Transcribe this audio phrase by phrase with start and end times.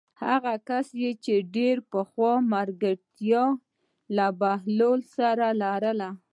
[0.25, 0.85] هغه کس
[1.23, 3.59] چې ډېره پخوانۍ ملګرتیا یې
[4.15, 6.09] له بهلول سره لرله.